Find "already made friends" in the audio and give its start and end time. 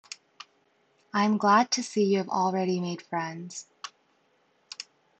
2.29-3.67